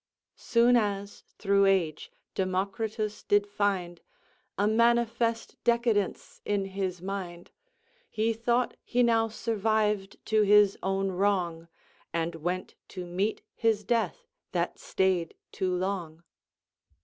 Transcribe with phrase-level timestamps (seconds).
[0.39, 4.01] "Soon as, through age, Democritus did find
[4.57, 7.51] A manifest decadence in his mind,
[8.09, 11.67] He thought he now surviv'd to his own wrong,
[12.11, 16.23] And went to meet his death, that stay'd too long."